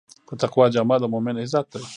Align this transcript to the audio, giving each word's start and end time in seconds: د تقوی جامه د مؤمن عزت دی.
د 0.27 0.31
تقوی 0.41 0.67
جامه 0.73 0.95
د 0.99 1.03
مؤمن 1.13 1.35
عزت 1.43 1.65
دی. 1.73 1.83